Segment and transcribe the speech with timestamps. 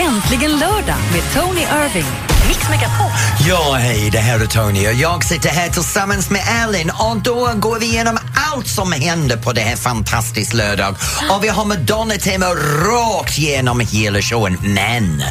[0.00, 2.06] Äntligen lördag med Tony Irving.
[2.48, 3.10] Mix Megapol.
[3.48, 7.52] Ja, hej, det här är Tony och jag sitter här tillsammans med Ellen och då
[7.56, 8.18] går vi igenom
[8.52, 10.96] allt som händer på det här fantastiska lördag.
[11.30, 14.58] Och vi har Madonna-tema rakt genom hela showen.
[14.62, 15.22] Men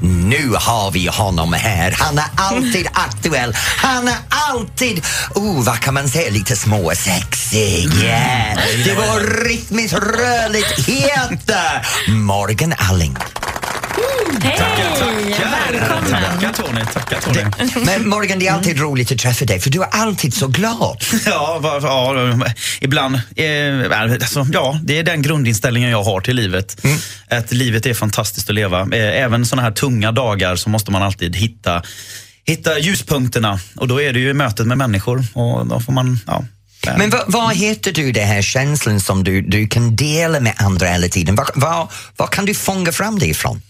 [0.00, 1.94] nu har vi honom här.
[1.98, 3.56] Han är alltid aktuell.
[3.76, 7.94] Han är alltid, oh, vad kan man säga, lite småsexig.
[8.02, 8.58] Yeah.
[8.84, 11.50] Det var rytmiskt rörligt het.
[12.08, 13.16] Morgan Alling.
[14.42, 14.58] Hej!
[14.58, 16.10] Tackar, Välkommen!
[16.10, 16.80] tackar Tony.
[16.92, 17.84] Tackar, Tony.
[17.86, 21.04] Men Morgan, det är alltid roligt att träffa dig för du är alltid så glad.
[21.26, 23.14] Ja, va, ja, ibland.
[23.14, 26.86] Eh, alltså, ja, det är den grundinställningen jag har till livet.
[27.30, 28.80] Att livet är fantastiskt att leva.
[28.80, 31.82] Eh, även såna här tunga dagar så måste man alltid hitta,
[32.44, 33.60] hitta ljuspunkterna.
[33.76, 35.24] Och då är det ju mötet med människor.
[35.34, 36.44] Och då får man, ja,
[36.98, 40.86] Men vad, vad heter du den här känslan som du, du kan dela med andra
[40.86, 41.34] hela tiden?
[41.34, 43.62] Vad, vad, vad kan du fånga fram det ifrån?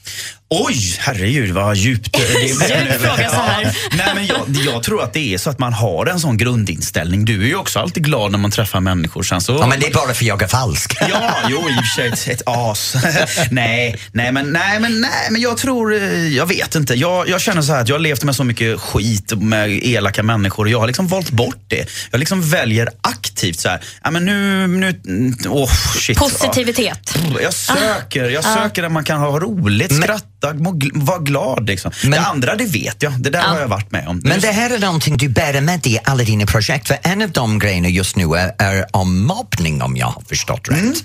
[0.54, 2.58] Oj, herregud vad djupt det Djup
[3.00, 3.76] fråga så här.
[3.96, 7.24] Nej, men jag, jag tror att det är så att man har en sån grundinställning.
[7.24, 9.22] Du är ju också alltid glad när man träffar människor.
[9.22, 9.52] Sen så...
[9.52, 10.96] Ja, men det är bara för jag är falsk.
[11.00, 12.96] Ja, jo i och för sig ett, ett as.
[13.50, 16.94] nej, nej, men, nej, men, nej, men jag tror, eh, jag vet inte.
[16.94, 20.22] Jag, jag känner så här att jag har levt med så mycket skit med elaka
[20.22, 21.86] människor och jag har liksom valt bort det.
[22.10, 26.18] Jag liksom väljer aktivt så här, ja men nu, nu, åh shit.
[26.18, 27.18] Positivitet.
[27.42, 31.66] Jag söker, jag söker där man kan ha roligt, skratta, må gl- vara glad.
[31.66, 31.92] Liksom.
[32.02, 33.12] Men- det andra, det vet jag.
[33.22, 34.20] Det där har jag varit med om.
[34.24, 37.22] Men det här är någonting du bär med dig i alla dina projekt för en
[37.22, 41.04] av de grejerna just nu är, är om mobbning om jag har förstått rätt.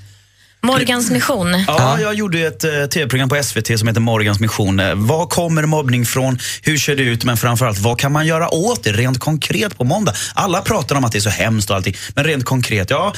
[0.62, 1.64] Morgans mission.
[1.68, 4.80] Ja, jag gjorde ett eh, tv-program på SVT som heter Morgans mission.
[4.80, 6.40] Eh, Var kommer mobbning från?
[6.62, 7.24] Hur ser det ut?
[7.24, 10.14] Men framförallt, vad kan man göra åt det rent konkret på måndag?
[10.34, 13.14] Alla pratar om att det är så hemskt och allting, men rent konkret, ja.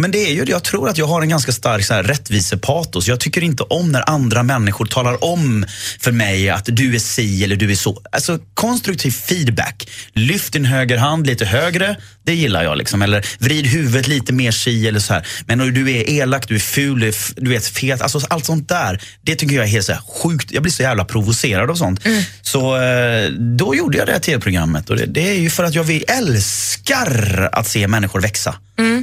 [0.00, 3.08] Men det är ju, jag tror att jag har en ganska stark så här, rättvisepatos.
[3.08, 5.66] Jag tycker inte om när andra människor talar om
[6.00, 8.02] för mig att du är si eller du är så.
[8.12, 9.88] Alltså konstruktiv feedback.
[10.12, 12.78] Lyft din höger hand lite högre, det gillar jag.
[12.78, 13.02] Liksom.
[13.02, 15.26] Eller vrid huvudet lite mer si eller så här.
[15.46, 17.00] Men om du är elak, du är ful,
[17.36, 18.02] du är, fet.
[18.02, 20.52] Alltså, allt sånt där, det tycker jag är helt så här, sjukt.
[20.52, 22.00] Jag blir så jävla provocerad av sånt.
[22.42, 24.90] Så eh, då gjorde jag det här tv-programmet.
[24.90, 28.54] Och det, det är ju för att jag vill, älskar att se människor växa.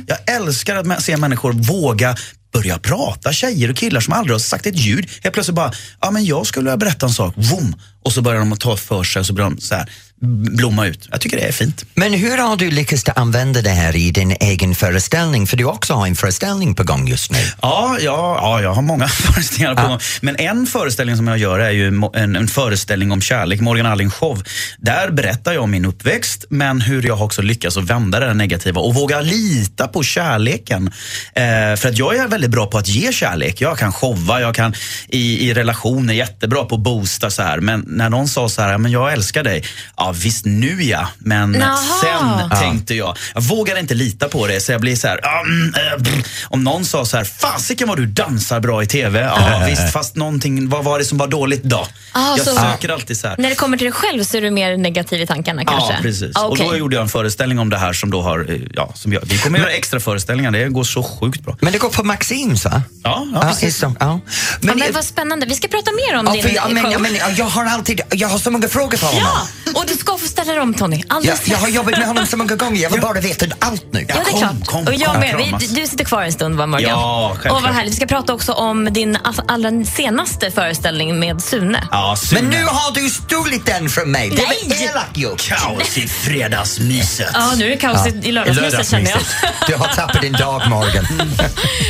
[0.10, 2.16] Jag älskar att se människor våga
[2.54, 5.10] börja prata, tjejer och killar som aldrig har sagt ett ljud.
[5.24, 7.76] Helt plötsligt bara, ja men jag skulle vilja berätta en sak, vom!
[8.04, 9.90] Och så börjar de att ta för sig och så börjar de så här,
[10.22, 11.08] blomma ut.
[11.12, 11.86] Jag tycker det är fint.
[11.94, 15.48] Men hur har du lyckats använda det här i din egen föreställning?
[15.48, 17.38] För du också har en föreställning på gång just nu.
[17.62, 20.00] Ja, ja, ja jag har många föreställningar på gång.
[20.22, 24.10] Men en föreställning som jag gör är ju en, en föreställning om kärlek, Morgan Alling
[24.10, 24.44] show.
[24.78, 28.82] Där berättar jag om min uppväxt, men hur jag också lyckas att vända det negativa
[28.82, 30.88] och våga lita på kärleken.
[31.36, 31.44] Eh,
[31.78, 33.62] för att jag är väldigt bra på att ge kärlek.
[33.62, 34.74] Jag kan showa, jag kan
[35.08, 37.60] i, i relationer, jättebra på att boosta så här.
[37.60, 39.64] Men när någon sa så här, "Ja, men jag älskar dig.
[39.98, 41.78] Ja visst nu ja, men Jaha.
[42.02, 43.18] sen tänkte jag.
[43.36, 46.24] Jag vågade inte lita på det så jag blir så här, "Ah, mm, eh, brr."
[46.44, 49.20] om någon sa så här, fasiken vad du dansar bra i TV.
[49.20, 51.88] Ja visst, fast någonting, vad var det som var dåligt då?
[52.12, 53.36] Ah, jag så- söker alltid så här.
[53.38, 55.94] När det kommer till dig själv så är du mer negativ i tankarna kanske?
[55.94, 56.36] Ja, precis.
[56.36, 56.68] Ah, Och okej.
[56.70, 59.22] då gjorde jag en föreställning om det här som då har, eh, ja, som jag,
[59.26, 61.58] vi kommer göra extra föreställningar, det går så sjukt bra.
[61.62, 62.82] Men det går på Maxims va?
[63.04, 63.80] Ja, ja, Ja, precis.
[63.80, 64.20] det, ja.
[64.62, 65.46] Ja, men vad spännande.
[65.46, 66.44] Vi ska prata mer om Ja, din
[66.74, 66.92] men, show.
[66.92, 69.24] jag, men, jag har alltid, jag har så många frågor för honom.
[69.66, 70.96] Ja, och du ska få ställa dem Tony.
[71.08, 73.86] Jag, Alldeles jag har jobbat med honom så många gånger, jag vill bara veta allt
[73.94, 74.06] nu.
[74.10, 74.66] Ja, det är kom, klart.
[74.68, 75.56] kom, och jag kom, med.
[75.60, 76.90] Vi, du sitter kvar en stund, va, Morgan?
[76.90, 77.54] Ja, självklart.
[77.58, 77.92] Och vad härligt.
[77.94, 81.88] Vi ska prata också om din all- allra senaste föreställning med Sune.
[81.92, 82.42] Ja, Sune.
[82.42, 84.30] Men nu har du stulit den från mig.
[84.30, 85.48] Det var elakt gjort.
[85.50, 87.30] Kaos i fredagsmyset.
[87.34, 89.20] Ja, nu är det kaos i- i lördagsmyset känner jag.
[89.68, 91.08] Du har tappat din dag, Morgan.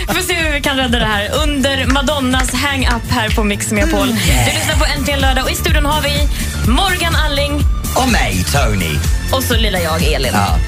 [0.08, 3.72] Vi får se hur vi kan rädda det här under Madonnas hang-up här på Mix
[3.72, 4.02] Megapol.
[4.10, 4.16] Mm.
[4.46, 6.28] Du lyssnar på Äntligen lördag och i studion har vi
[6.72, 7.62] Morgan Alling
[7.98, 9.00] Och mig, Tony.
[9.32, 10.32] och så lilla jag, Elin.
[10.34, 10.60] Ja.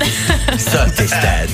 [0.57, 1.49] Sötis där.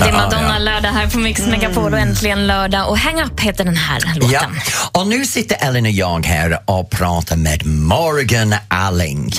[0.00, 3.64] Det är Madonna lördag här på Mix Megapol och Äntligen lördag och Hang Up heter
[3.64, 4.12] den här Ja.
[4.20, 4.60] låten.
[4.92, 9.32] Och nu sitter Ellen och jag här och pratar med Morgan Alling.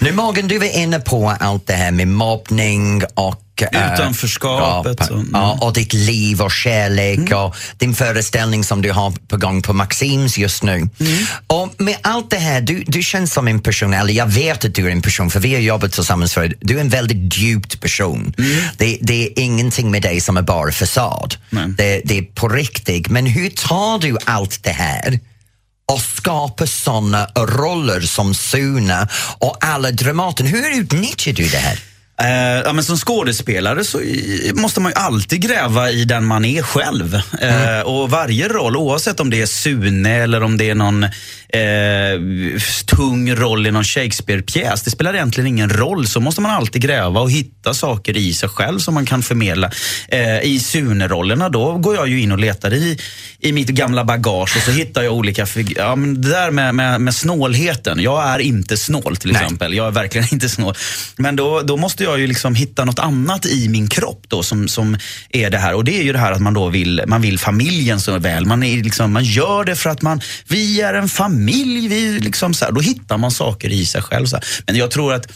[0.00, 3.40] Nu Morgan, du var inne på allt det här med mobbning och
[3.72, 5.30] eh, Utanförskapet ja, och- mm.
[5.32, 9.72] ja, och ditt liv och kärlek och din föreställning som du har på gång på
[9.72, 10.72] Maxims just nu.
[10.72, 10.90] Mm.
[11.46, 14.74] Och med allt det här, du, du känns som en person, eller jag vet att
[14.74, 17.80] du är en person för vi har jobbat tillsammans förut, du är en väldigt djupt
[17.80, 18.34] person.
[18.38, 18.50] Mm.
[18.76, 21.34] Det, det är ingenting med dig som är bara fasad.
[21.50, 21.68] Nej.
[21.78, 23.08] Det, det är på riktigt.
[23.08, 25.20] Men hur tar du allt det här
[25.92, 29.08] och skapar såna roller som Sune
[29.38, 30.46] och alla Dramaten?
[30.46, 31.78] Hur utnyttjar du det här?
[32.20, 36.44] Eh, ja, men som skådespelare så i- måste man ju alltid gräva i den man
[36.44, 37.14] är själv.
[37.40, 41.06] Eh, och varje roll, oavsett om det är Sune eller om det är någon
[41.54, 44.82] eh, tung roll i någon Shakespeare-pjäs.
[44.82, 46.06] Det spelar egentligen ingen roll.
[46.06, 49.70] Så måste man alltid gräva och hitta saker i sig själv som man kan förmedla.
[50.08, 52.98] Eh, I Sune-rollerna då går jag ju in och letar i,
[53.40, 55.46] i mitt gamla bagage och så hittar jag olika
[55.76, 58.00] ja, men Det där med, med, med snålheten.
[58.00, 59.42] Jag är inte snål till Nej.
[59.42, 59.74] exempel.
[59.74, 60.74] Jag är verkligen inte snål.
[61.16, 64.68] Men då, då måste jag ju liksom hitta något annat i min kropp då som,
[64.68, 64.96] som
[65.30, 65.74] är det här.
[65.74, 68.46] Och det är ju det här att man då vill, man vill familjen så väl.
[68.46, 72.20] Man, är liksom, man gör det för att man, vi är en familj familj, Vi
[72.20, 74.26] liksom så här, då hittar man saker i sig själv.
[74.26, 74.44] Så här.
[74.66, 75.32] Men jag tror att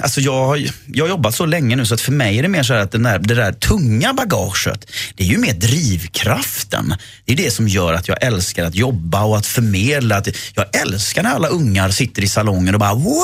[0.00, 2.48] Alltså jag, har- jag har jobbat så länge nu så att för mig är det
[2.48, 6.94] mer så här att den där, det där tunga bagaget, det är ju mer drivkraften.
[7.24, 10.16] Det är det som gör att jag älskar att jobba och att förmedla.
[10.16, 13.22] Att jag älskar när alla ungar sitter i salongen och bara wow!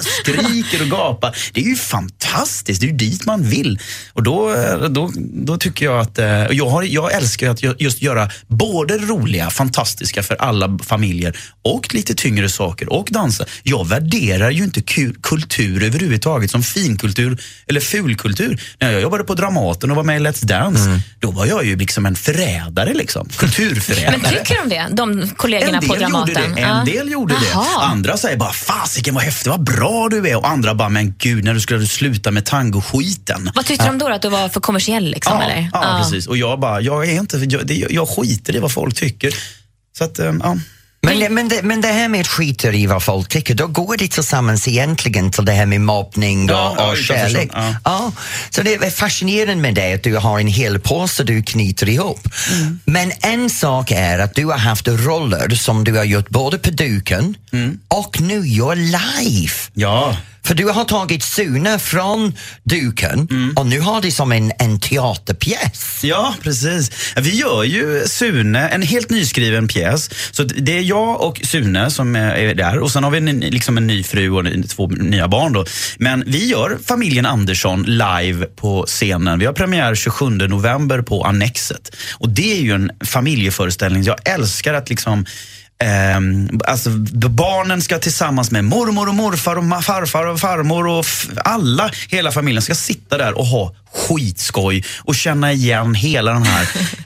[0.22, 1.36] skriker och gapar.
[1.52, 3.78] Det är ju fantastiskt, det är ju dit man vill.
[4.12, 4.54] Och då,
[4.90, 9.50] då, då tycker jag att, eh, jag, har, jag älskar att just göra både roliga,
[9.50, 13.44] fantastiska för alla familjer och lite tyngre saker och dansa.
[13.62, 17.38] Jag värderar ju inte kultur kultur överhuvudtaget som finkultur
[17.68, 18.60] eller fulkultur.
[18.80, 21.76] När jag jobbade på Dramaten och var med i Let's Dance, då var jag ju
[21.76, 23.28] liksom en förrädare liksom.
[23.36, 24.18] Kulturförrädare.
[24.22, 26.34] Men tycker de det, de kollegorna En på del Dramaten?
[26.44, 26.60] gjorde det.
[26.62, 26.84] En Ja.
[26.84, 27.46] del gjorde det.
[27.52, 27.82] Jaha.
[27.84, 30.36] Andra säger bara fasiken vad häftigt, vad bra du är.
[30.36, 33.50] Och andra bara, men gud när du skulle sluta med tangoskiten.
[33.54, 34.08] Vad tyckte de då?
[34.08, 35.04] Att du var för kommersiell?
[35.10, 35.70] Liksom, Ja, eller?
[35.72, 36.26] ja, precis.
[36.26, 39.34] Och jag bara, jag är inte, jag, det, jag skiter i vad folk tycker.
[39.98, 40.56] Så att, eh, ja.
[41.06, 43.96] Men, det- men, det, men det här med skiter i vad folk tycker, då går
[43.96, 47.50] det tillsammans egentligen till det här med mobbning och, Ja, och kärlek.
[47.52, 47.74] Ja.
[47.84, 48.12] Ja.
[48.50, 52.28] Så det är fascinerande med det att du har en hel påse du knyter ihop.
[52.52, 52.80] Mm.
[52.84, 56.70] Men en sak är att du har haft roller som du har gjort både på
[56.70, 57.78] duken Mm.
[57.88, 59.52] och nu gör live.
[59.74, 60.16] Ja.
[60.46, 63.52] För du har tagit Sune från duken Mm.
[63.56, 66.00] och nu har det som en, en teaterpjäs.
[66.04, 66.90] Ja, precis.
[67.16, 70.10] Vi gör ju Sune, en helt nyskriven pjäs.
[70.30, 73.40] Så det är jag och Sune som är är där och sen har vi en,
[73.40, 75.52] liksom en ny fru och två nya barn.
[75.52, 75.64] Då.
[75.98, 79.38] Men vi gör familjen Andersson live på scenen.
[79.38, 81.96] Vi har premiär 27 november på Annexet.
[82.18, 84.02] Och det är ju en familjeföreställning.
[84.02, 85.26] Jag älskar att liksom
[85.78, 86.20] Eh,
[86.64, 86.90] alltså,
[87.30, 91.06] barnen ska tillsammans med mormor och morfar och farfar och farmor och
[91.44, 96.68] alla, hela familjen ska sitta där och ha skitskoj och känna igen hela den här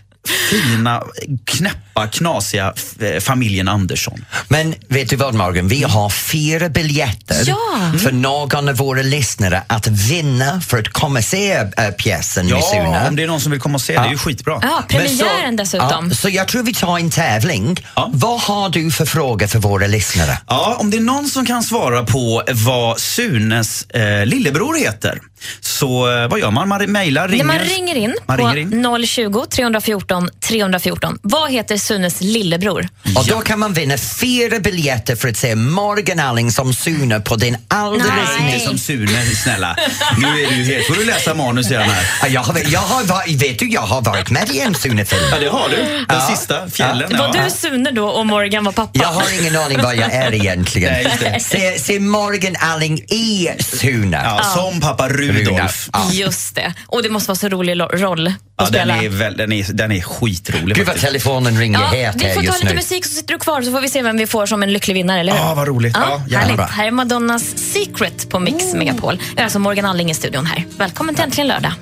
[0.51, 1.03] fina,
[1.45, 4.25] knäppa, knasiga eh, familjen Andersson.
[4.49, 7.57] Men vet du vad Morgan, vi har fyra biljetter Ja.
[8.03, 13.09] för någon av våra lyssnare att vinna för att komma se äh, pjäsen Ja, Sune.
[13.09, 14.59] om det är någon som vill komma och se, det är ju skitbra.
[14.63, 16.09] Ja, premiären dessutom.
[16.09, 17.77] Ja, så jag tror vi tar en tävling.
[17.97, 18.11] Ja.
[18.13, 20.39] Vad har du för fråga för våra lyssnare?
[20.47, 25.19] Ja, om det är någon som kan svara på vad Sunes eh, lillebror heter,
[25.61, 26.69] så eh, vad gör man?
[26.69, 27.45] Man mejlar, ringer?
[27.45, 29.07] Man ringer in Man på ringer in.
[29.07, 31.19] 020 314 314.
[31.23, 32.89] Vad heter Sunes lillebror?
[33.17, 37.37] Och då kan man vinna fyra biljetter för att se Morgan Alling som Sune på
[37.37, 38.11] din alldeles
[38.41, 38.55] Nej.
[38.55, 39.77] Inte som Sune, snälla.
[40.19, 40.87] Nu är du helt...
[40.87, 42.07] får du läsa manus igen här.
[42.23, 45.23] Ja, Jag har, jag har varit, vet du, jag har varit med i en Sune-film.
[45.33, 45.77] Ja, det har du.
[45.77, 46.21] Den Ja.
[46.37, 47.19] sista, Fjällen.
[47.19, 47.45] Var ja.
[47.45, 48.91] du Sune då och Morgan var pappa?
[48.93, 50.93] Jag har ingen aning vad jag är egentligen.
[51.23, 51.41] Nej.
[51.41, 54.21] Se, se Morgan Alling i Sune.
[54.25, 55.30] Ja, som pappa Rudolf.
[55.33, 55.89] Rudolf.
[55.93, 56.09] Ja.
[56.13, 56.75] Just det.
[56.87, 59.03] Och det måste vara så rolig lo- roll att Ja, den, spela.
[59.03, 61.07] är väl, den, är, den är skitrolig Gud vad faktiskt.
[61.07, 62.77] telefonen ringer Ja, het vi här får ta just lite nu.
[62.81, 64.95] musik så sitter du kvar så får vi se vem vi får som en lycklig
[64.95, 65.39] vinnare, eller hur?
[65.39, 65.97] Ja, vad roligt.
[65.97, 66.61] Ja, Ja, härligt.
[66.61, 69.21] Här är Madonnas Secret på Mix Megapol.
[69.35, 70.65] Det är alltså Morgan Alling i studion här.
[70.79, 71.73] Välkommen till Äntligen lördag.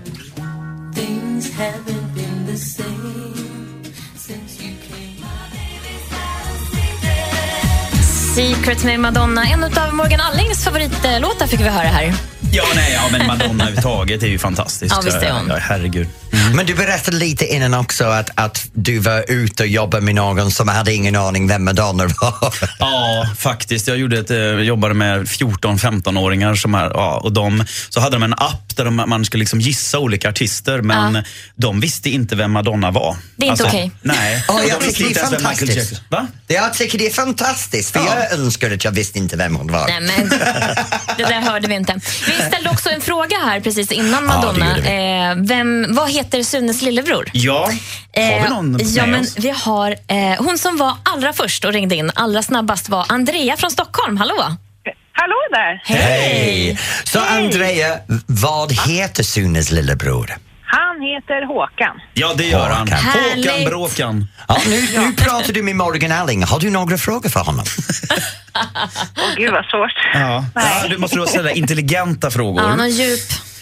[8.35, 9.45] Secret med Madonna.
[9.45, 12.13] En av Morgan Allings favoritlåtar fick vi höra här.
[12.53, 14.95] Ja, nej, ja, men Madonna överhuvudtaget är ju fantastisk.
[14.95, 15.49] Ja, visst är hon.
[15.49, 16.09] Ja, herregud.
[16.55, 20.51] Men du berättade lite innan också att, att du var ute och jobbade med någon
[20.51, 22.55] som hade ingen aning vem Madonna var.
[22.79, 23.89] Ja, faktiskt.
[23.89, 28.23] Jag gjorde ett, eh, jobbade med 14-15-åringar som är, ja, och de, så hade de
[28.23, 31.23] en app där de, man skulle liksom gissa olika artister men Ja.
[31.57, 33.09] de visste inte vem Madonna var.
[33.09, 33.91] Alltså, Det är inte okej.
[34.03, 34.45] Nej.
[34.49, 36.03] Ja, Och jag de tycker det är fantastiskt.
[36.09, 36.27] Va?
[36.47, 38.15] Jag tycker det är fantastiskt, för Ja.
[38.31, 39.87] jag önskar att jag visste inte vem hon var.
[39.89, 40.29] Nej, men
[41.17, 42.01] det där hörde vi inte.
[42.27, 44.77] Vi ställde också en fråga här precis innan Ja, det Madonna.
[44.77, 47.31] gjorde eh, vem, vad heter Sunes lillebror?
[47.33, 47.61] Ja,
[48.17, 49.35] har vi någon Eh, ja, med men oss?
[49.39, 53.57] vi har eh, Hon som var allra först och ringde in allra snabbast var Andrea
[53.57, 54.17] från Stockholm.
[54.17, 54.57] Hallå!
[55.13, 55.83] Hallå där!
[55.85, 56.79] Hej!
[57.05, 60.37] Så Andrea, vad heter Sunes lillebror?
[60.71, 62.01] Han heter Håkan.
[62.15, 62.89] Ja, det gör han.
[62.89, 62.99] Håkan.
[62.99, 63.69] Håkan Härligt.
[63.69, 64.29] Bråkan.
[64.49, 66.45] Ja, nu, nu pratar du med Morgan Alling.
[66.45, 67.65] Har du några frågor för honom?
[69.17, 69.95] Åh gud vad svårt.
[70.15, 70.45] Ja.
[70.55, 70.81] Nej.
[70.83, 72.63] Ja, du måste då ställa intelligenta frågor.
[72.63, 73.21] Ja, någon djup,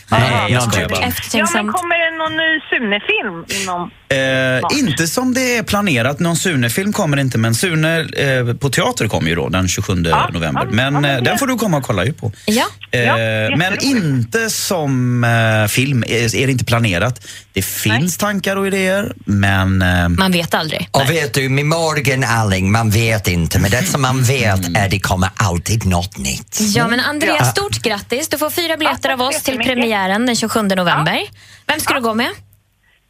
[0.09, 1.13] Nej, jag skojar bara.
[1.33, 3.91] Ja, men kommer det någon ny Sune-film inom...
[4.09, 6.21] Eh, inte som det är planerat.
[6.21, 10.51] Någon Sune-film kommer inte, men Sune eh, på teater kommer ju då den 27 november.
[10.65, 12.33] ja, Men ja, men eh, den får du komma och kolla ju på.
[12.47, 12.65] Ja.
[12.91, 17.27] Eh, Ja, men inte som eh, film är, är det inte planerat.
[17.53, 20.89] Det finns tankar och idéer, men eh, Man vet aldrig.
[20.91, 24.89] Och vet du, med Morgan Alling, man vet inte, men det som man vet är
[24.89, 26.59] det kommer alltid något nytt.
[26.61, 27.45] Ja, men Andrea, Ja.
[27.45, 28.29] stort grattis.
[28.29, 31.19] Du får fyra biljetter Ja, av oss till premiären den 27 november.
[31.67, 32.29] Vem ska du gå med?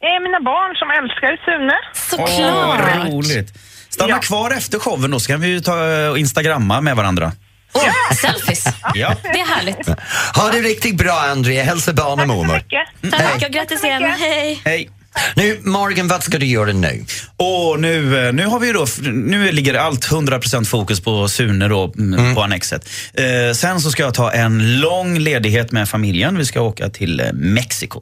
[0.03, 1.73] Eh, mina barn som älskar Sune.
[1.73, 2.97] åh, Såklart!
[2.97, 3.53] vad roligt.
[3.89, 4.17] Stanna Ja.
[4.19, 7.31] kvar efter showen då, så kan vi ju ta eh, och instagramma med varandra.
[7.73, 7.83] Åh,
[8.15, 8.65] selfies.
[8.93, 9.15] Ja.
[9.23, 9.87] Det är härligt.
[10.35, 12.53] Ha det riktigt bra Andrea, hälsa barn och Tack så mormor.
[12.55, 13.11] mycket.
[13.19, 14.03] Tack och grattis igen.
[14.03, 14.61] Hej.
[14.65, 14.89] Hej.
[15.35, 17.05] Nu Morgan, vad ska du göra nu?
[17.37, 21.93] Och nu, eh, nu har vi då, nu ligger allt 100% fokus på Sune då,
[21.97, 22.35] mm.
[22.35, 22.89] på Annexet.
[23.13, 26.37] Eh, sen så ska jag ta en lång ledighet med familjen.
[26.37, 28.01] Vi ska åka till eh, Mexiko,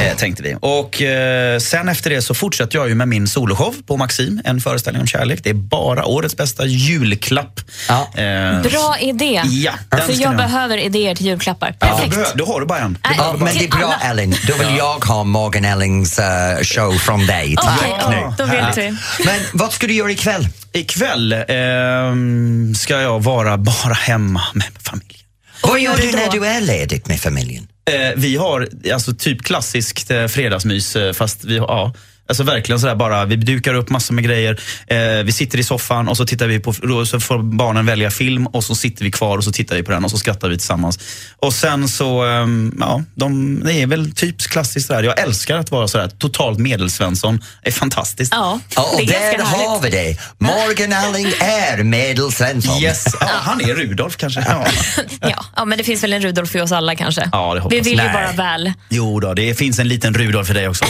[0.00, 0.56] eh, tänkte vi.
[0.60, 4.60] Och eh, sen efter det så fortsätter jag ju med min soloshow på Maxim, en
[4.60, 5.40] föreställning om kärlek.
[5.42, 7.60] Det är bara årets bästa julklapp.
[7.88, 8.22] Ja.
[8.22, 9.42] Eh, Bra idé.
[9.44, 11.74] Ja, För jag behöver idéer till julklappar.
[11.80, 12.32] Ja, Perfekt.
[12.34, 12.98] då, då har du bara en.
[13.04, 14.10] Nej, Ja, men det är bra alla.
[14.10, 16.18] Ellen, då vill jag ha Morgan Allings
[16.58, 17.56] eh, show från dig.
[17.56, 18.96] Tack Okej, då vet vi.
[19.24, 20.48] Men vad ska du göra ikväll?
[20.72, 25.24] Ikväll ehm, ska jag vara bara hemma med familjen.
[25.62, 27.68] Vad gör gör du när du är ledig med familjen?
[27.90, 31.94] Eh, vi har alltså typ klassiskt eh, fredagsmys eh, fast vi har, ja,
[32.28, 34.60] alltså verkligen sådär bara, vi dukar upp massor med grejer.
[34.86, 38.10] Eh, vi sitter i soffan och så tittar vi på, då, så får barnen välja
[38.10, 40.48] film och så sitter vi kvar och så tittar vi på den och så skrattar
[40.48, 40.98] vi tillsammans.
[41.36, 45.02] Och sen så, ehm, ja, de, det är väl typ klassiskt där.
[45.02, 47.40] Jag älskar att vara sådär totalt medelsvensson.
[47.62, 48.32] Det är fantastiskt.
[48.34, 50.16] Ja, Ja, och där har vi det.
[50.38, 52.82] Morgan Alling är medelsvensson.
[52.82, 54.44] Yes, ja, han är Rudolf kanske.
[54.48, 54.64] Ja.
[55.20, 57.28] Ja, ja, men det finns väl en Rudolf i oss alla kanske.
[57.32, 58.72] Ja, det hoppas Vi vill ju bara väl.
[58.88, 60.84] Jo då, det finns en liten Rudolf för dig också.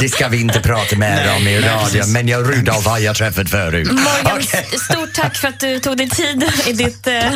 [0.00, 3.16] Det ska vi inte prata mer Nej, om i radio, men jag, Rudolf har jag
[3.16, 3.88] träffat förut.
[3.92, 7.06] Morgan, s- stort tack för att du tog dig tid i ditt...
[7.06, 7.14] Eh...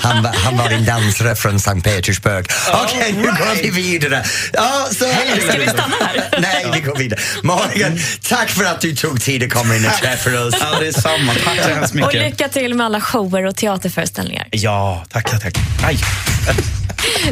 [0.00, 2.46] Han, var- han var en dansare från Sankt Petersburg.
[2.72, 4.24] Okej, nu går vi vidare.
[4.52, 6.38] Ja, så Ska vi stanna här?
[6.40, 7.20] Nej, vi går vidare.
[7.42, 7.98] Morgan,
[8.28, 10.54] tack för att du tog tid att komma in och träffa oss.
[10.60, 11.34] Ja, det är samma.
[11.44, 12.22] Tack så hemskt Och mycket.
[12.22, 14.46] lycka till med alla shower och teaterföreställningar.
[14.50, 15.54] Ja, tack, tack, tack.
[15.84, 15.98] Aj.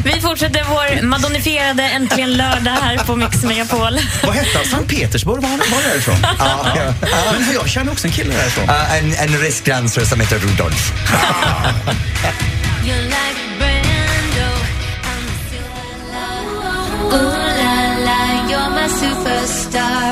[0.03, 3.99] Vi fortsätter vår madonifierade Äntligen lördag här på Mix Megapol.
[4.23, 4.65] Vad hette han?
[4.65, 5.41] Sankt Petersburg?
[5.41, 6.15] Var, var är det ifrån?
[6.39, 6.93] Ja, ja.
[7.31, 8.65] Men jag känner också en kille därifrån.
[8.67, 10.93] Ja, en, en rysk dansare som heter Rudolf.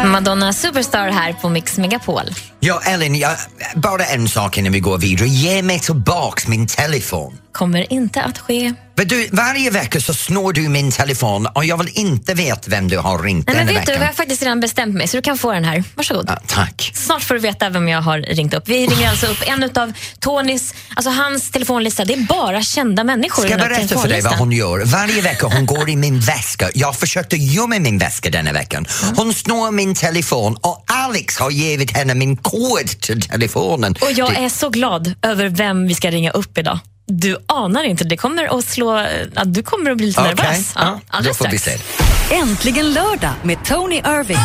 [0.06, 2.24] Madonna Superstar här på Mix Megapol.
[2.60, 3.36] Ja, Ellen, jag,
[3.76, 5.28] bara en sak innan vi går vidare.
[5.28, 7.38] Ge mig tillbaks min telefon.
[7.52, 8.74] Kommer inte att ske.
[8.98, 12.88] Vet du, varje vecka så snor du min telefon och jag vill inte veta vem
[12.88, 15.22] du har ringt Nej, men vet du, jag har faktiskt redan bestämt mig så du
[15.22, 15.84] kan få den här.
[15.96, 16.26] Varsågod.
[16.28, 16.92] Ja, tack.
[16.94, 18.64] Snart får du veta vem jag har ringt upp.
[18.66, 22.06] Vi ringer alltså upp en av Tonys, alltså hans telefonlista.
[22.06, 24.86] Det är bara kända människor Ska jag berätta för dig vad hon gör?
[24.86, 26.70] Varje vecka hon går i min väska.
[26.74, 28.86] Jag försökte gömma min väska denna veckan.
[29.16, 33.96] Hon snor min telefon och Alex har givit henne min kod till telefonen.
[34.02, 36.80] Och jag Det- är så glad över vem vi ska ringa upp idag.
[37.06, 39.06] Du anar inte, det kommer att slå...
[39.36, 40.72] Ja, du kommer att bli lite Okej, nervös.
[40.76, 41.82] ja, då alldeles får vi strax.
[42.30, 42.36] se.
[42.36, 44.38] Äntligen lördag med Tony Irving.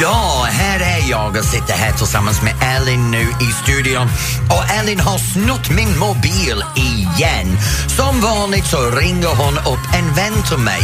[0.00, 4.08] Ja, här är jag och sitter här tillsammans med Ellen nu i studion.
[4.50, 7.58] Och Ellen har snott min mobil igen.
[7.96, 10.80] Som vanligt så ringer hon upp en vän till mig.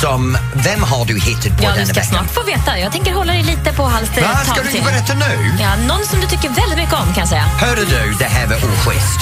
[0.00, 2.04] Som, vem har du hittat på Ja, du denna ska veckan?
[2.04, 2.78] snart få veta.
[2.78, 5.56] Jag tänker hålla dig lite på halster ett ska du inte berätta nu?
[5.60, 7.42] Ja, någon som du tycker väldigt mycket om kan jag säga.
[7.42, 9.20] Hörde du, det här var oschysst.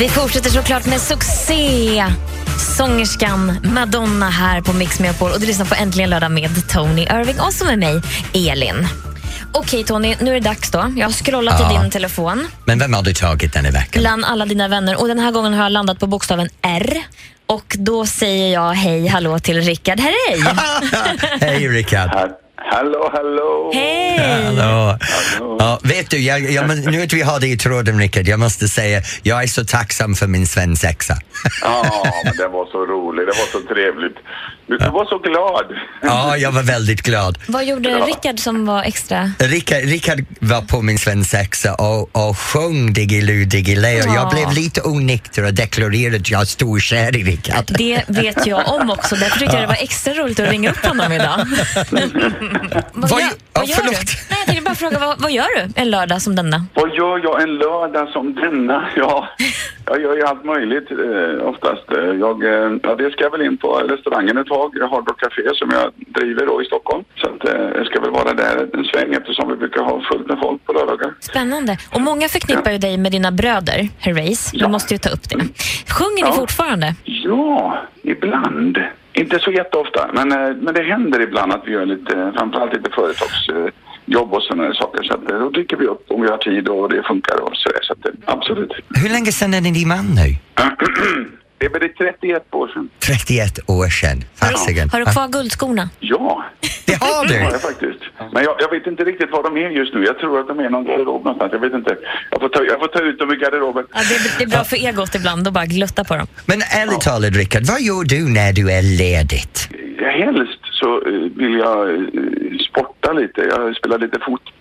[0.00, 2.04] Vi fortsätter såklart med succé.
[2.76, 7.40] Sångerskan Madonna här på Mix Megapol och du lyssnar på Äntligen lördag med Tony Irving
[7.40, 8.02] och så med mig,
[8.34, 8.88] Elin.
[9.52, 10.92] Okej Tony, nu är det dags då.
[10.96, 11.74] Jag har scrollat Ja.
[11.74, 14.00] i din telefon Men vem har du tagit denna veckan?
[14.00, 17.02] bland alla dina vänner och den här gången har jag landat på bokstaven R.
[17.46, 20.00] Och då säger jag hej hallå till Rickard.
[20.00, 20.44] Hej!
[21.40, 22.10] Hej Rickard.
[22.64, 23.70] Hallå, hallå!
[23.74, 24.18] Hej!
[24.18, 24.98] Hallå.
[25.58, 28.68] Ja, vet du, jag, jag, nu att vi har dig i tråden Rickard, jag måste
[28.68, 31.14] säga, jag är så tacksam för min svensexa.
[31.62, 33.26] Ja, men det var så roligt.
[33.26, 34.16] Det var så trevligt.
[34.66, 35.64] Du, var så glad.
[36.02, 37.38] Ja, jag var väldigt glad.
[37.46, 39.32] Vad gjorde Rickard som var extra...
[39.38, 44.30] Rickard, Rickard var på min svensexa och, och sjöng Diggiloo Diggiley och jag Ja.
[44.34, 47.64] blev lite onykter och deklarerade att jag är storkär i Rickard.
[47.78, 49.14] Det vet jag om också.
[49.16, 51.40] Därför tyckte jag det var extra roligt att ringa upp honom idag.
[52.92, 53.90] vad Vad gör, vad ja, gör du?
[53.90, 56.64] Nej, jag tänkte bara fråga, vad, vad gör du en lördag som denna?
[56.74, 58.88] Vad gör jag en lördag som denna?
[58.96, 59.28] Ja,
[59.86, 61.84] jag gör ju allt möjligt eh, oftast.
[62.20, 65.42] Jag, eh, ja, det ska jag väl in på restaurangen ett tag, Hard Rock Café
[65.54, 65.92] som jag
[66.22, 67.04] driver då i Stockholm.
[67.16, 70.26] Så att, eh, jag ska väl vara där en sväng eftersom vi brukar ha fullt
[70.28, 71.14] med folk på lördagar.
[71.20, 71.78] Spännande.
[71.94, 74.50] Och många förknippar ju dig med dina bröder, Herreys.
[74.52, 74.68] Du Ja.
[74.68, 75.36] måste ju ta upp det.
[75.92, 76.32] Sjunger ni Ja.
[76.32, 76.94] fortfarande?
[77.04, 78.78] Ja, ibland.
[79.12, 82.90] Inte så jätteofta, men, eh, men det händer ibland att vi gör lite, framförallt lite
[82.90, 85.02] företagsjobb och sådana saker.
[85.02, 87.56] Så att, eh, då dyker vi upp om vi har tid och det funkar och
[87.56, 87.78] så, där.
[87.82, 88.72] så att, eh, absolut.
[89.02, 90.36] Hur länge sedan är ni man nu?
[91.60, 92.88] Det är väl 31 år sedan.
[92.98, 94.24] 31 år sedan.
[94.34, 94.90] Fasiken.
[94.92, 95.90] Har du kvar guldskorna?
[96.00, 96.44] Ja,
[96.86, 97.52] Det har det har du!
[97.54, 98.02] jag faktiskt.
[98.32, 100.04] Men jag, jag vet inte riktigt var de är just nu.
[100.04, 101.52] Jag tror att de är i någon garderob någonstans.
[101.52, 101.96] Jag vet inte.
[102.30, 103.84] Jag får ta, jag får ta ut dem ur garderoben.
[103.94, 106.26] Ja, det, är, det är bra för egot ibland att bara glutta på dem.
[106.46, 109.68] Men ärligt talat Rickard, vad gör du när du är ledigt?
[110.20, 112.00] Helst så eh, vill jag eh,
[112.70, 113.40] sporta lite.
[113.40, 114.52] Jag spelar lite fotboll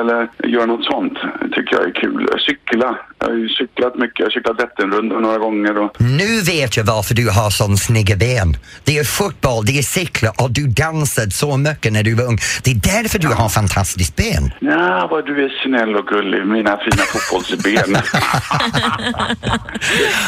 [0.00, 1.18] eller gör något sånt.
[1.52, 2.28] tycker jag är kul.
[2.46, 2.98] Cykla.
[3.18, 4.18] Jag har ju cyklat mycket.
[4.18, 5.78] Jag har cyklat Vätternrundan några gånger.
[5.78, 6.00] Och...
[6.00, 8.56] Nu vet jag varför du har sån snygga ben.
[8.84, 12.38] Det är fotboll, det är cykla och du dansade så mycket när du var ung.
[12.64, 14.52] Det är därför du har fantastiskt ben.
[14.60, 16.46] Ja, vad du är snäll och gullig.
[16.46, 17.92] Mina fina fotbollsben.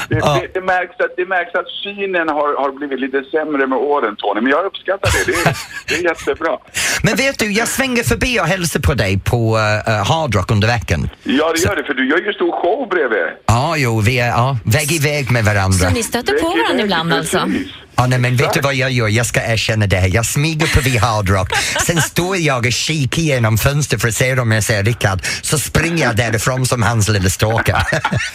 [0.09, 3.67] det, det, det, det, märks att, det märks att synen har, har blivit lite sämre
[3.67, 4.41] med åren, Tony.
[4.41, 5.33] Men jag uppskattar det.
[5.33, 5.57] Det är,
[5.89, 6.59] det är jättebra.
[7.03, 10.69] Men vet du, jag svänger förbi och hälsar på dig på uh, Hard Rock under
[10.69, 11.11] veckan.
[11.23, 11.85] Ja, det gör det.
[11.85, 13.27] För du gör ju stor show bredvid.
[13.47, 15.89] Ja, jo, vi är ja, väg i väg med varandra.
[15.89, 17.39] Så ni stöter på varandra ibland alltså?
[17.39, 17.73] Precis.
[17.97, 19.09] Ja, nej, men vet du vad jag gör?
[19.09, 20.09] Jag ska erkänna det här.
[20.09, 21.57] Jag smyger förbi Hard Rock,
[21.87, 25.59] sen står jag och kikar genom fönstret för att se om jag ser Rickard, så
[25.59, 27.77] springer jag därifrån som hans lilla stalker.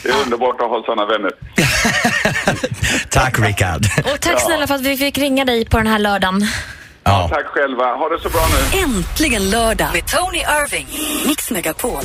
[0.04, 1.32] Det är underbart att ha sådana vänner.
[3.10, 3.86] Tack Rickard.
[4.14, 6.48] Och tack snälla för att vi fick ringa dig på den här lördagen.
[7.04, 7.28] Ja.
[7.30, 7.84] Tack själva.
[7.84, 8.80] Ha det så bra nu.
[8.80, 10.88] Äntligen lördag med Tony Irving.
[11.28, 12.04] Mix Megapol.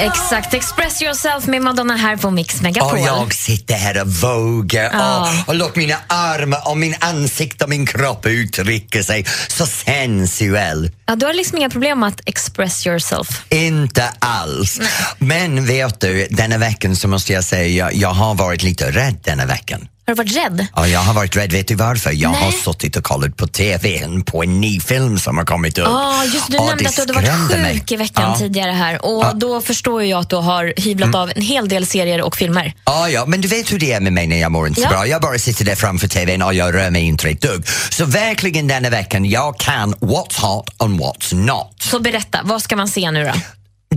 [0.00, 2.92] Exakt, Express yourself med Madonna här på Mix Megapol.
[2.92, 5.32] Och jag sitter här och vågar Ja.
[5.42, 10.90] och, och låter mina armar och min ansikte och min kropp uttrycka sig så sensuell.
[11.06, 13.28] Ja, du har liksom inga problem med att express yourself.
[13.48, 14.80] Inte alls.
[15.18, 19.16] Men vet du, denna veckan så måste jag säga, jag, jag har varit lite rädd
[19.24, 19.88] denna veckan.
[20.10, 20.66] Har du varit rädd?
[20.76, 21.52] Ja, jag har varit rädd.
[21.52, 22.10] Vet du varför?
[22.12, 22.52] Jag har Nej.
[22.64, 25.84] suttit och kollat på TV på en ny film som har kommit upp.
[25.88, 27.74] Ja, just du Och nämnde att du hade varit skrämde mig.
[27.74, 28.36] sjuk i veckan Ja.
[28.38, 29.32] tidigare här och Ja.
[29.34, 32.74] då förstår jag att du har hyvlat av en hel del serier och filmer.
[32.84, 34.86] Ja, ja, men du vet hur det är med mig när jag mår inte så
[34.86, 34.90] Ja.
[34.90, 35.06] bra.
[35.06, 37.64] Jag bara sitter där framför TVn och jag rör mig inte ett dugg.
[37.90, 41.76] Så verkligen denna veckan, jag kan what's hot and what's not.
[41.82, 43.32] Så berätta, vad ska man se nu då?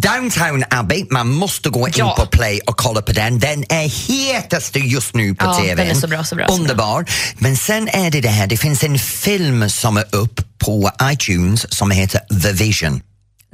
[0.03, 2.15] Downtown Abbey, man måste gå in Ja.
[2.19, 3.39] på play och kolla på den.
[3.39, 5.95] Den är hetast just nu på Ja, TV.
[5.95, 6.45] så bra, så bra.
[6.45, 7.05] Underbar.
[7.37, 11.73] Men sen är det det här, det finns en film som är upp på iTunes
[11.73, 13.01] som heter The Vision.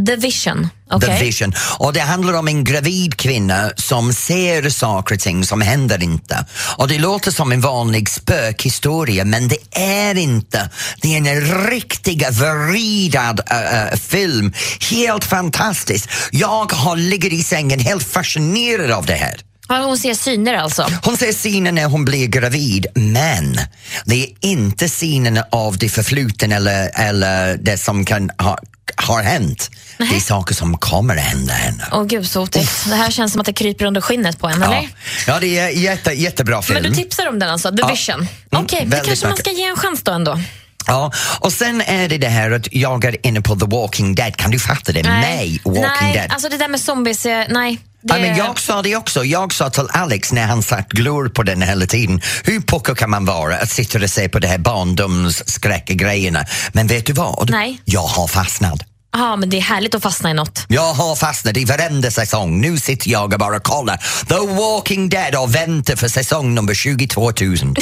[0.05, 0.69] The Vision.
[0.91, 1.17] okej?
[1.17, 1.53] The Vision.
[1.77, 6.45] Och det handlar om en gravid kvinna som ser saker och ting som händer inte.
[6.77, 10.69] Och det låter som en vanlig spökhistoria men det är inte.
[11.01, 14.53] Det är en riktig vridad uh, film.
[14.91, 16.09] Helt fantastisk.
[16.31, 19.39] Jag har ligger i sängen helt fascinerad av det här.
[19.69, 20.88] Hon ser syner alltså.
[21.03, 23.59] Hon ser scener när hon blir gravid, men
[24.05, 28.57] det är inte scenerna av det förflutna eller, eller det som kan ha,
[28.95, 29.69] har hänt.
[29.99, 31.88] Det är saker som kommer att hända henne.
[31.91, 32.85] Åh gud så otäckt.
[32.89, 34.65] Det här känns som att det kryper under skinnet på en, Ja.
[34.67, 34.89] eller?
[35.27, 36.79] ja, det är jätte, jättebra film.
[36.81, 37.88] Men du tipsar om den alltså, The Ja.
[37.88, 38.15] Vision.
[38.15, 38.27] Mm,
[38.63, 40.39] Okej, det väldigt kanske man ska ge en chans då ändå.
[40.88, 44.35] Ja, och sen är det det här att jag är inne på The Walking Dead.
[44.38, 45.03] Kan du fatta det?
[45.03, 46.31] Nej, Walking nej, Dead.
[46.31, 47.77] alltså det där med zombies, eh, nej.
[48.01, 48.13] Det...
[48.13, 49.25] Ja, men jag sa det också.
[49.25, 52.21] Jag sa till Alex när han satt glor på den hela tiden.
[52.43, 56.45] Hur pucko kan man vara att sitta och se på det här barndomsskräckgrejerna?
[56.73, 57.49] Men vet du vad?
[57.49, 57.81] Nej.
[57.85, 58.79] Jag har fastnat.
[59.12, 60.65] Ja, men det är härligt att fastna i något.
[60.67, 62.62] Jag har fastnat i varenda säsong.
[62.62, 67.22] Nu sitter jag och bara kollar The Walking Dead och väntar för säsong nummer 22
[67.22, 67.32] 000.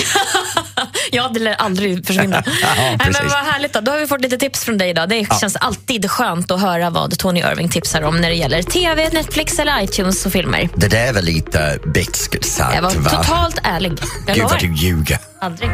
[1.12, 2.44] Ja, det lär aldrig försvinna.
[2.78, 3.22] Nej, precis.
[3.22, 3.80] men vad härligt då.
[3.82, 5.10] Då har vi fått lite tips från dig idag.
[5.10, 9.10] Det känns alltid skönt att höra vad Tony Irving tipsar om när det gäller TV,
[9.10, 10.70] Netflix eller iTunes och filmer.
[10.76, 13.10] Det där var lite bitskt sagt, Jag var va?
[13.10, 13.92] totalt ärlig.
[14.28, 15.18] Jag Gud vad du ljuger.
[15.42, 15.70] Aldrig.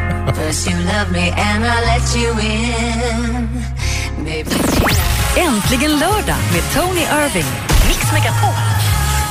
[5.36, 7.46] Äntligen lördag med Tony Irving.
[7.88, 8.83] Mix Megapol.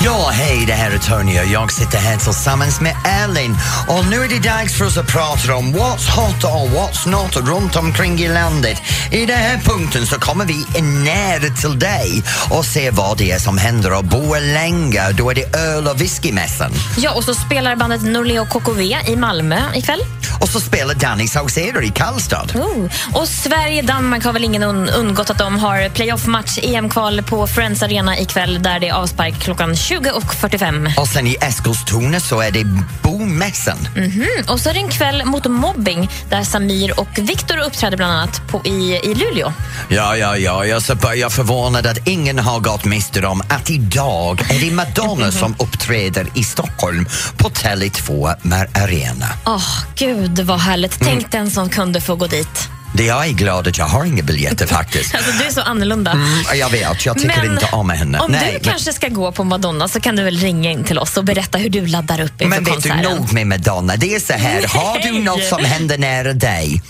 [0.06, 3.58] Ja, hej, det här är Tony och jag sitter här tillsammans med Elin.
[3.88, 7.36] Och nu är det dags för oss att prata om what's hot och what's not
[7.36, 8.82] runt omkring i landet.
[9.12, 13.40] I den här punkten så kommer vi nära till dig och se vad det är
[13.40, 16.72] som händer och Borlänge, då är det öl och whiskymässan.
[16.98, 20.02] Ja, och så spelar bandet Norleo KKV i Malmö ikväll.
[20.42, 22.48] Och så spelar Danny Saucedo i Karlstad.
[22.56, 22.86] Oh.
[23.14, 28.20] Och Sverige-Danmark har väl ingen un undgått att de har playoff-match, EM-kval på Friends Arena
[28.20, 31.00] ikväll där det är avspark klockan 20.45.
[31.00, 32.66] Och sen i Eskilstuna så är det
[33.02, 33.78] bomässan.
[33.96, 34.28] Mm.
[34.48, 38.42] Och så är det en kväll mot mobbing där Samir och Viktor uppträder bland annat
[38.48, 39.54] på, i, i Luleå.
[39.90, 44.60] Ja, ja, ja, jag är förvånad att ingen har gått miste om att idag är
[44.60, 47.06] det Madonna som uppträder i Stockholm
[47.38, 48.36] på Tele2
[48.74, 49.28] Arena.
[49.46, 51.00] Åh, gud vad härligt.
[51.00, 52.70] Tänk den som kunde få gå dit.
[52.96, 55.16] Det jag är glad att jag har inga biljetter faktiskt.
[55.24, 56.12] Alltså, du är så annorlunda.
[56.12, 58.20] Mm, jag vet, jag tycker inte om henne.
[58.20, 60.84] om Nej, du men- kanske ska gå på Madonna så kan du väl ringa in
[60.84, 62.98] till oss och berätta hur du laddar upp inför Men vet konserten.
[63.04, 63.96] du, nog med Madonna.
[63.96, 65.22] Det är så här, har du Nej.
[65.22, 66.82] något som händer nära dig,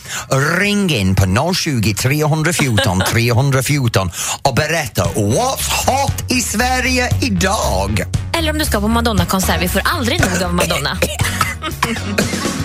[0.59, 4.11] ring in på 020 314 314
[4.41, 8.03] och berätta what's hot i Sverige idag.
[8.37, 9.61] Eller om du ska på Madonna-konsert.
[9.61, 10.97] Vi får aldrig nog av Madonna.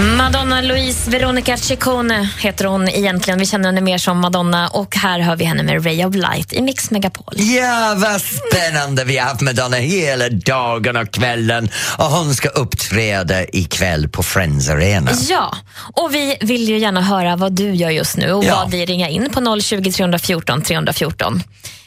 [0.00, 3.38] Madonna Louise Veronica Ciccone heter hon egentligen.
[3.38, 6.52] Vi känner henne mer som Madonna och här hör vi henne med Ray of Light
[6.52, 7.34] i Mix Megapol.
[7.36, 13.44] Ja, vad spännande vi har haft Madonna hela dagen och kvällen och hon ska uppträda
[13.44, 15.10] ikväll på Friends Arena.
[15.28, 15.56] Ja,
[15.92, 18.54] och vi vill ju gärna höra vad du gör just nu och Ja.
[18.56, 21.42] vad vi ringa in på 020 314 314.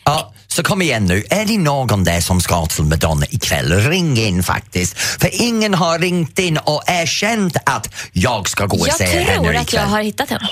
[0.06, 3.72] Ja, så kom igen nu, är det någon där som ska till Madonna ikväll?
[3.72, 8.88] Ring in faktiskt, för ingen har ringt in och erkänt att jag ska gå och
[8.88, 9.62] Jag se henne tror ikväll.
[9.62, 10.48] att jag har hittat henne.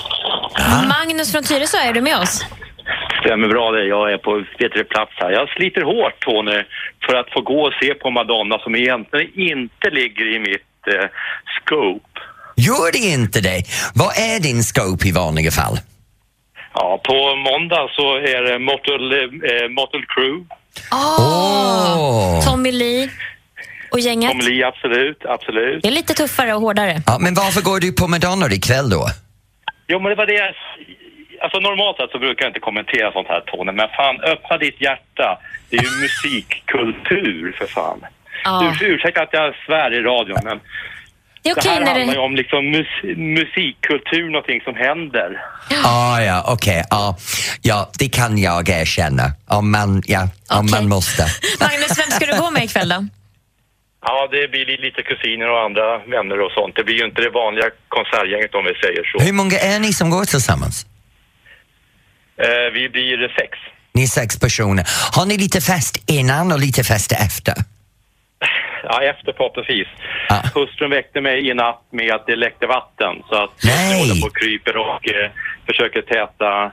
[0.88, 2.44] Magnus från Tyresö, är du med oss?
[3.24, 3.84] Stämmer bra det.
[3.84, 5.30] Jag är på du, plats här.
[5.30, 6.62] Jag sliter hårt, Tony,
[7.06, 11.08] för att få gå och se på Madonna som egentligen inte ligger i mitt eh,
[11.56, 12.20] scope.
[12.56, 13.62] Gör det inte det?
[13.94, 15.78] Vad är din scope i vanliga fall?
[16.74, 20.44] Ja, på måndag så är det Motel, eh, Motel Crew.
[20.92, 22.44] Åh.
[22.44, 23.10] Tommy Lee
[23.90, 24.30] och gänget.
[24.30, 25.82] Tom Lee, absolut, absolut.
[25.82, 27.02] Det är lite tuffare och hårdare.
[27.06, 29.06] Ja, men varför går du på Madonna ikväll då?
[29.88, 30.54] Jo, men det var det jag...
[31.40, 34.80] Alltså normalt sett så brukar jag inte kommentera sånt här, Tony, men fan, öppna ditt
[34.80, 35.38] hjärta.
[35.70, 38.00] Det är ju musikkultur, för fan.
[38.44, 38.50] Ja.
[38.64, 40.60] Urs- Ursäkta att jag svär i radion, men
[41.42, 42.26] Det är det okej här när handlar ju det...
[42.26, 45.28] om liksom mus- musikkultur, någonting som händer.
[45.84, 46.84] Ah, ja, okej.
[46.90, 47.16] ja.
[47.62, 49.32] ja, det kan jag erkänna.
[49.46, 50.28] Om man, ja, om
[50.58, 50.70] Okej.
[50.70, 51.22] man måste.
[51.60, 53.06] Magnus, vem ska du gå med ikväll då?
[54.04, 56.76] Ja, det blir li- lite kusiner och andra vänner och sånt.
[56.76, 59.24] Det blir ju inte det vanliga konsertgänget om vi säger så.
[59.24, 60.86] Hur många är ni som går tillsammans?
[62.42, 63.58] Eh, vi blir sex.
[63.94, 64.84] Ni är sex personer.
[65.12, 67.54] Har ni lite fest innan och lite fest efter?
[68.90, 69.88] Ja, efter förhoppningsvis.
[70.28, 70.42] Ja.
[70.54, 73.90] Hustrun väckte mig i natt med att det läckte vatten så att Nej.
[73.92, 75.30] jag håller på och kryper och eh,
[75.66, 76.72] försöker täta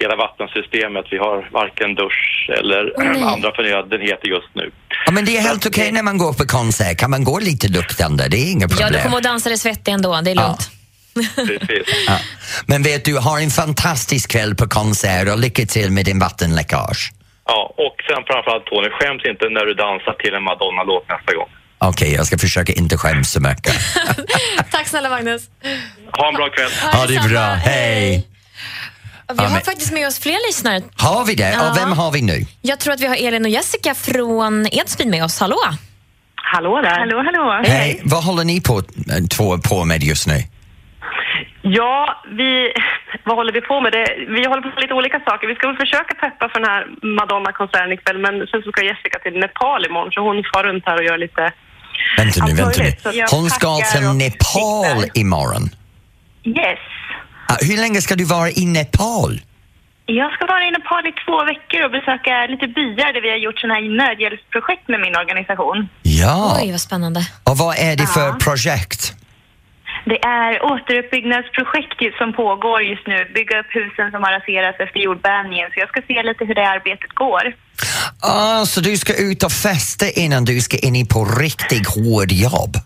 [0.00, 1.04] hela vattensystemet.
[1.10, 3.22] Vi har varken dusch eller nej.
[3.34, 4.70] andra förnödenheter just nu.
[5.06, 6.98] Ja, men det är helt okej när man går på konsert.
[6.98, 8.28] Kan man gå lite luktande?
[8.28, 8.92] Det är inga Ja, problem.
[8.92, 10.20] du kommer att dansa dig svettig ändå.
[10.24, 10.42] Det är Ja.
[10.46, 10.70] lugnt.
[11.36, 11.88] Precis.
[12.06, 12.18] Ja.
[12.66, 17.12] Men vet du, ha en fantastisk kväll på konsert och lycka till med din vattenläckage.
[17.46, 21.50] Ja, och sen framförallt Tony, skäms inte när du dansar till en Madonna-låt nästa gång.
[21.78, 23.74] Okej, jag ska försöka inte skämmas så mycket.
[24.70, 25.42] Tack snälla Magnus.
[26.18, 26.70] Ha en bra kväll.
[26.92, 28.28] Ha det bra, hej!
[29.34, 30.82] Vi har men- faktiskt med oss fler lyssnare.
[30.96, 31.50] Har vi det?
[31.50, 31.70] Ja.
[31.70, 32.46] Och vem har vi nu?
[32.62, 35.40] Jag tror att vi har Elin och Jessica från Edsbyn med oss.
[35.40, 35.56] Hallå?
[36.36, 36.98] Hallå där.
[36.98, 37.62] Hallå, hallå.
[37.66, 40.42] Hej, vad håller ni på, eh, två på med just nu?
[41.66, 42.72] Ja, vi...
[43.24, 43.92] Vad håller vi på med?
[43.92, 45.46] Det, vi håller på med lite olika saker.
[45.48, 46.82] Vi ska väl försöka peppa för den här
[47.18, 50.96] Madonna-konserten ikväll, men sen så ska Jessica till Nepal imorgon, så hon far runt här
[50.98, 51.52] och gör lite...
[52.18, 53.24] Vänta nu, vänta nu.
[53.30, 55.64] Hon ska till Nepal imorgon.
[56.44, 56.78] Yes!
[57.48, 59.40] Ah, hur länge ska du vara i Nepal?
[60.06, 63.36] Jag ska vara i Nepal i två veckor och besöka lite byar där vi har
[63.36, 65.88] gjort sådana här nödhjälpsprojekt med min organisation.
[66.02, 67.20] Ja, Oj, vad spännande.
[67.50, 68.36] och vad är det för Ja.
[68.40, 69.14] projekt?
[70.10, 73.18] Det är återuppbyggnadsprojekt som pågår just nu.
[73.34, 75.66] Bygga upp husen som har raserats efter jordbävningen.
[75.72, 77.44] Så jag ska se lite hur det arbetet går.
[78.22, 82.32] Ah, så du ska ut och festa innan du ska in i på riktigt hård
[82.32, 82.76] jobb?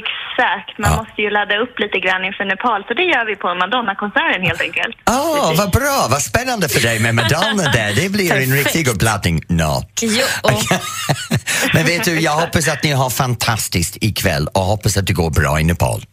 [0.00, 0.78] Exakt.
[0.78, 0.96] Man Ja.
[0.96, 2.84] måste ju ladda upp lite grann inför Nepal.
[2.88, 4.96] Så det gör vi på Madonna-konserten helt enkelt.
[5.04, 7.92] Ah, vad bra, vad spännande för dig med Madonna där.
[8.02, 9.42] Det blir en riktig uppladdning.
[9.48, 9.86] Not.
[10.02, 10.52] Jo, och
[11.74, 15.30] Men vet du, jag hoppas att ni har fantastiskt ikväll och hoppas att det går
[15.30, 16.04] bra i Nepal.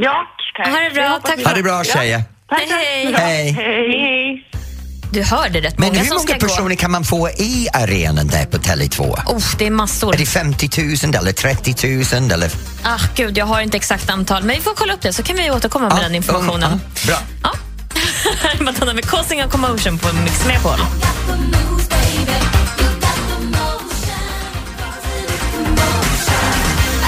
[0.00, 0.68] Ja, tack.
[0.68, 2.22] Ha det bra, tack Ha det bra tjejer.
[2.48, 3.12] Tack, Hej.
[3.12, 3.22] tack.
[3.22, 3.52] Hej.
[3.52, 4.44] Hej.
[5.12, 6.46] Du hörde rätt Men många hur som ska många gå.
[6.48, 9.00] personer kan man få i arenan där på Tele2?
[9.26, 10.14] Oh, det är massor.
[10.14, 10.68] Är det 50
[11.06, 12.50] 000 eller 30 000 eller?
[12.84, 15.36] Ah, gud, jag har inte exakt antal, men vi får kolla upp det så kan
[15.36, 16.72] vi återkomma med den informationen.
[16.72, 17.18] mm, ja, bra.
[17.42, 17.52] Ja.
[18.64, 20.78] Madonna med Causing a commotion på Mix Megapol.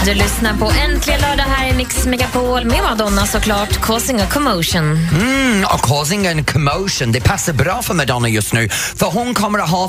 [0.04, 5.08] Du lyssnar på Äntligen lördag här i Mix Megapol med Madonna såklart, Causing a commotion.
[5.20, 9.58] Mm, och causing a commotion, det passar bra för Madonna just nu för hon kommer
[9.58, 9.88] att ha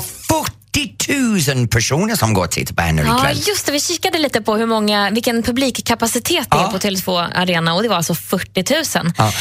[0.70, 3.42] 40 000 personer som går och tittar på henne Ja, ikväll.
[3.48, 3.72] just det.
[3.72, 6.66] Vi kikade lite på hur många, vilken publikkapacitet det Ja.
[6.66, 9.12] är på Tele2 Arena och det var alltså 40 000.
[9.18, 9.32] Ja.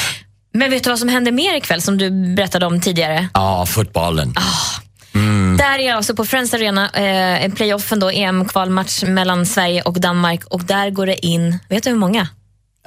[0.53, 3.29] Men vet du vad som händer mer ikväll som du berättade om tidigare?
[3.33, 4.35] Ja, fotbollen.
[5.57, 10.63] Där är alltså på Friends Arena eh, playoffen då, EM-kvalmatch mellan Sverige och Danmark och
[10.63, 12.27] där går det in, vet du hur många?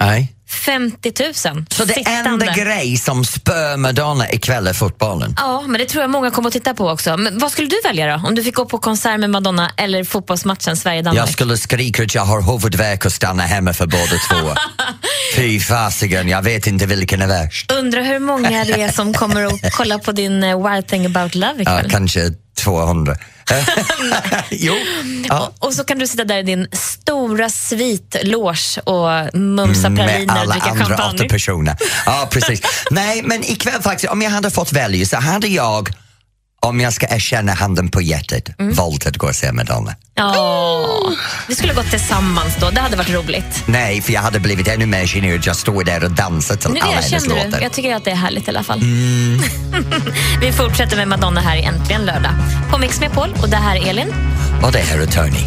[0.01, 0.33] Nej.
[0.55, 1.35] 50 000
[1.71, 5.35] Så det enda grej som spör Madonna ikväll är fotbollen?
[5.37, 7.17] Ja, men det tror jag många kommer att titta på också.
[7.17, 8.27] Men vad skulle du välja då?
[8.29, 11.21] Om du fick gå på konsert med Madonna eller fotbollsmatchen Sverige-Danmark?
[11.23, 14.55] Jag skulle skrika att jag har huvudvärk och stanna hemma för båda två.
[15.37, 17.73] Fy fasiken, jag vet inte vilken är värst.
[17.73, 21.35] Undrar hur många det är som kommer att kolla på din eh, Wild thing about
[21.35, 21.91] love Ja, ikväll.
[21.91, 22.21] kanske
[22.59, 23.17] 200.
[24.51, 24.75] jo.
[25.29, 25.53] Ja.
[25.59, 30.41] Och så kan du sitta där i din stora svit-loge och mumsa Med praliner och
[30.41, 31.29] alla dricka andra åtta champagne.
[31.29, 31.77] personer.
[32.07, 32.61] Ja, precis.
[32.91, 35.89] Nej, men ikväll faktiskt, om jag hade fått välja så hade jag,
[36.65, 38.75] om jag ska erkänna handen på hjärtat, Mm.
[38.75, 39.95] valt att gå och se Madonna.
[40.15, 40.87] Ja,
[41.49, 42.71] vi skulle gått tillsammans då.
[42.71, 43.63] Det hade varit roligt.
[43.67, 45.41] Nej, för jag hade blivit ännu mer generad.
[45.47, 47.29] Jag står där och dansar till Nu alla hennes du.
[47.31, 47.61] låtar.
[47.63, 48.79] Jag tycker att det är härligt i alla fall.
[48.83, 49.43] Mm.
[50.41, 52.33] vi fortsätter med Madonna här i Äntligen lördag.
[52.71, 54.15] På Mix med Paul och det här är Elin.
[54.63, 55.41] Och det här är Tony.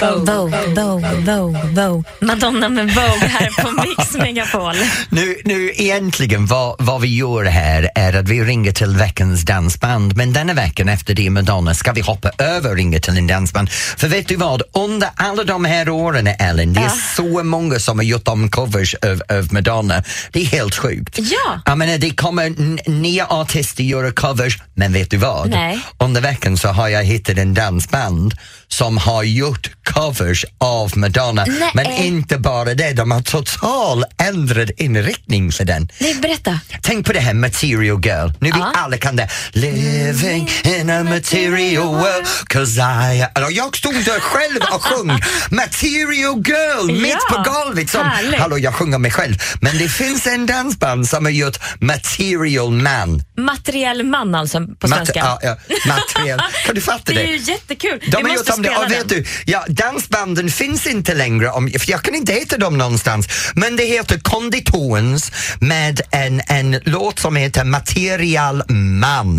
[0.00, 2.04] Vogue, Vogue, Vogue, Vogue.
[2.20, 4.74] Madonna med Vogue här på Mix Megapol.
[5.08, 10.16] Nu, nu egentligen vad, vad vi gör här är att vi ringer till veckans dansband
[10.16, 13.70] men denna veckan efter det Madonna ska vi hoppa över och ringa till en dansband.
[13.70, 17.98] För vet du vad, under alla de här åren Ellen, det är så många som
[17.98, 20.02] har gjort om covers av, av Madonna.
[20.32, 21.18] Det är helt sjukt.
[21.18, 21.60] Ja.
[21.64, 22.54] Jag menar, det kommer
[22.90, 25.48] nya artister göra covers men vet du vad?
[25.50, 25.80] Nej.
[25.98, 28.34] Under veckan så har jag hittat en dansband
[28.68, 31.70] som har gjort covers av Madonna Nej.
[31.74, 35.88] men inte bara det, de har total ändrad inriktning för den.
[35.98, 36.60] Nej, berätta.
[36.82, 38.28] Tänk på det här Material Girl.
[38.40, 38.72] Nu vi Ja.
[38.74, 39.28] alla kan det.
[39.52, 43.26] Living in a material world cause I...
[43.34, 45.06] Alltså, jag stod där själv och sjöng
[45.50, 47.90] Material Girl mitt Ja, på golvet.
[47.90, 48.40] Som, härligt.
[48.40, 49.34] hallå, jag sjunger mig själv.
[49.60, 53.22] Men det finns en dansband som har gjort Material Man.
[53.36, 55.18] Materiell man alltså på Mat- svenska.
[55.18, 56.40] ja, ja, material.
[56.66, 57.20] Kan du fatta det det?
[57.22, 57.98] är ju jättekul.
[58.00, 59.22] De vi har måste gjort om det, och vet den.
[59.22, 63.76] du, ja, dansbanden finns inte längre, om, för jag kan inte hitta dem någonstans, men
[63.76, 69.36] det heter Konditorns med en, en låt som heter Material Man.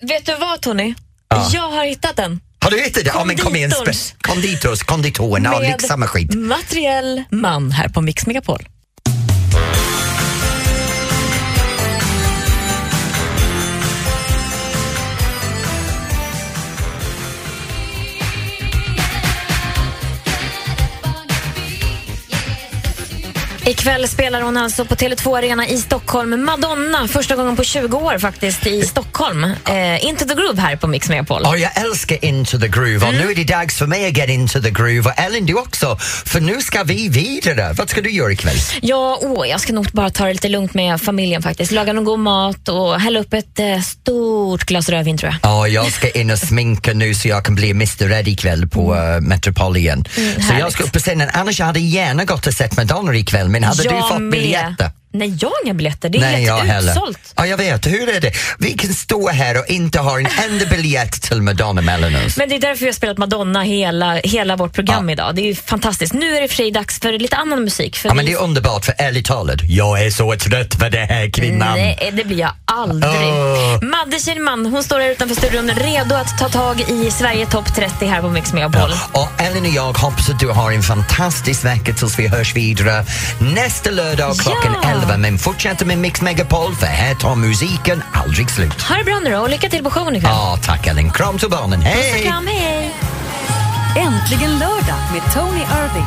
[0.00, 0.94] Vet du vad Tony?
[1.52, 2.40] Jag har hittat den.
[2.60, 3.10] Har du hittat det?
[3.14, 3.72] Ja, men kom igen,
[4.20, 4.82] Konditors.
[4.82, 6.34] konditorerna Med samma skit.
[6.34, 8.68] Materiell man här på Mix Megapol.
[23.64, 26.44] Ikväll spelar hon alltså på Tele2 Arena i Stockholm.
[26.44, 29.44] Madonna, första gången på 20 år faktiskt i Stockholm.
[29.44, 31.40] Eh, Into the Groove här på Mix Megapol.
[31.44, 34.28] Ja, jag älskar Into the Groove och nu är det dags för mig att get
[34.28, 35.96] into the groove och Ellen du också,
[36.26, 37.72] för nu ska vi vidare.
[37.72, 38.56] Vad ska du göra ikväll?
[38.82, 41.72] Ja, åh, jag ska nog bara ta det lite lugnt med familjen faktiskt.
[41.72, 45.50] Laga någon god mat och hälla upp ett eh, stort glas rödvin tror jag.
[45.50, 48.94] Ja, jag ska in och sminka nu så jag kan bli Mr Red ikväll på
[48.94, 50.04] uh, Metropolitan.
[50.48, 51.28] så jag ska upp på scenen.
[51.32, 54.90] Annars jag hade gärna gått och sett Madonna ikväll men hade jag du fått biljetter?
[55.12, 56.08] Nej, jag har inga biljetter.
[56.08, 56.90] Det är Nej, jag helt heller.
[56.92, 57.18] utsålt.
[57.36, 57.86] Ja, jag vet.
[57.86, 58.32] Hur är det?
[58.58, 62.36] Vi kan stå här och inte ha en enda biljett till Madonna mellan oss.
[62.36, 65.12] Men det är därför vi har spelat Madonna hela, hela vårt program Ja.
[65.12, 65.34] idag.
[65.34, 66.12] Det är ju fantastiskt.
[66.12, 67.96] Nu är det för dags för lite annan musik.
[67.96, 70.88] För Ja, men vi- det är underbart för ärligt talat, jag är så trött på
[70.88, 71.78] det här kvinnan.
[71.78, 73.12] Nej, det blir jag aldrig.
[73.12, 73.82] Åh.
[73.82, 78.06] Madde Kihlman, hon står här utanför studion redo att ta tag i Sverige topp 30
[78.06, 78.90] här på Mix Megapol.
[79.12, 83.04] Och Ellen och jag hoppas att du har en fantastisk vecka tills vi hörs vidare
[83.54, 84.90] nästa lördag klockan Ja.
[84.90, 84.99] 11.
[85.08, 88.82] Men fortsätt med Mix Megapol för här tar musiken aldrig slut.
[88.82, 90.30] Ha det bra nu då och lycka till på showen ikväll.
[90.34, 91.10] Ja, tack Ellen.
[91.10, 91.80] Kram till barnen.
[91.80, 92.22] Puss och Hej!
[92.22, 92.94] kram, hej!
[93.96, 96.06] Äntligen lördag med Tony Irving.